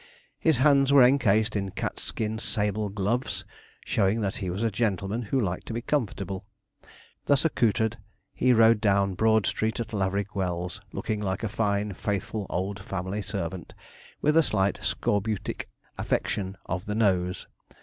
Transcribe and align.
His 0.39 0.57
hands 0.57 0.91
were 0.91 1.03
encased 1.03 1.55
in 1.55 1.69
cat's 1.69 2.01
skin 2.01 2.39
sable 2.39 2.89
gloves, 2.89 3.45
showing 3.85 4.19
that 4.21 4.37
he 4.37 4.49
was 4.49 4.63
a 4.63 4.71
gentleman 4.71 5.21
who 5.21 5.39
liked 5.39 5.67
to 5.67 5.73
be 5.75 5.81
comfortable. 5.83 6.43
Thus 7.25 7.45
accoutred, 7.45 7.97
he 8.33 8.51
rode 8.51 8.81
down 8.81 9.13
Broad 9.13 9.45
Street 9.45 9.79
at 9.79 9.93
Laverick 9.93 10.35
Wells, 10.35 10.81
looking 10.91 11.21
like 11.21 11.43
a 11.43 11.47
fine, 11.49 11.93
faithful 11.93 12.47
old 12.49 12.79
family 12.79 13.21
servant, 13.21 13.75
with 14.23 14.35
a 14.35 14.41
slight 14.41 14.79
scorbutic 14.81 15.69
affection 15.99 16.57
of 16.65 16.87
the 16.87 16.95
nose. 16.95 17.45